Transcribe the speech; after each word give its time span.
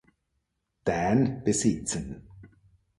Dan 0.85 1.43
besitzen. 1.45 2.25